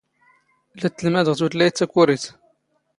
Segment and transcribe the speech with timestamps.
[0.79, 2.23] ⵍⴰ ⵜⵜⵍⵎⴰⴷⵖ ⵜⵓⵜⵍⴰⵢⵜ ⵜⴰⴽⵓⵔⵉⵜ.